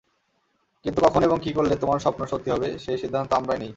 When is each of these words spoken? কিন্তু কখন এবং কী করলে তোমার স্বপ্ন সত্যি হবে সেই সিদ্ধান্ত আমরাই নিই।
কিন্তু 0.85 0.99
কখন 1.01 1.21
এবং 1.23 1.37
কী 1.39 1.51
করলে 1.53 1.73
তোমার 1.75 1.99
স্বপ্ন 1.99 2.21
সত্যি 2.25 2.49
হবে 2.51 2.67
সেই 2.79 2.97
সিদ্ধান্ত 2.97 3.29
আমরাই 3.33 3.59
নিই। 3.59 3.69